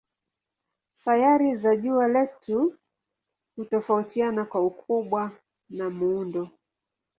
[0.95, 2.77] Sayari za jua letu
[3.55, 5.31] hutofautiana kwa ukubwa
[5.69, 6.49] na muundo.